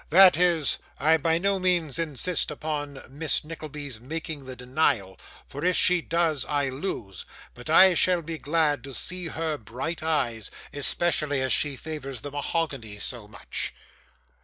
'That 0.09 0.35
is, 0.35 0.79
I 0.99 1.17
by 1.17 1.37
no 1.37 1.59
means 1.59 1.99
insist 1.99 2.49
upon 2.49 3.03
Miss 3.07 3.43
Nickleby's 3.43 3.99
making 4.01 4.45
the 4.45 4.55
denial, 4.55 5.19
for 5.45 5.63
if 5.63 5.75
she 5.77 6.01
does, 6.01 6.43
I 6.43 6.69
lose; 6.69 7.23
but 7.53 7.69
I 7.69 7.93
shall 7.93 8.23
be 8.23 8.39
glad 8.39 8.83
to 8.85 8.95
see 8.95 9.27
her 9.27 9.59
bright 9.59 10.01
eyes, 10.01 10.49
especially 10.73 11.39
as 11.39 11.53
she 11.53 11.75
favours 11.75 12.21
the 12.21 12.31
mahogany 12.31 12.97
so 12.97 13.27
much. 13.27 13.75